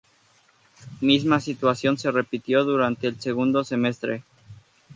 Misma 0.99 1.39
situación 1.39 1.99
se 1.99 2.09
repitió 2.09 2.63
durante 2.63 3.05
el 3.05 3.21
segundo 3.21 3.63
semestre. 3.63 4.23